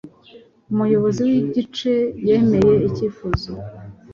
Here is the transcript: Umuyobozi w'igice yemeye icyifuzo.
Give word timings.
Umuyobozi 0.71 1.21
w'igice 1.29 1.93
yemeye 2.27 2.73
icyifuzo. 2.89 3.49